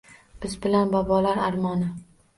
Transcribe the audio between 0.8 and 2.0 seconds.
bobolar armoni